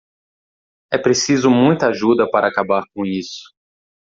[0.91, 3.53] É preciso muita ajuda para acabar com isso.